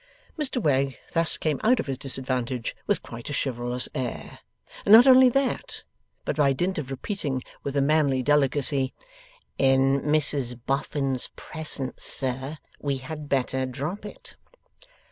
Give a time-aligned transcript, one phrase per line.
[0.35, 4.39] Mr Wegg thus came out of his disadvantage with quite a chivalrous air,
[4.83, 5.83] and not only that,
[6.25, 8.95] but by dint of repeating with a manly delicacy,
[9.59, 14.35] 'In Mrs Boffin's presence, sir, we had better drop it!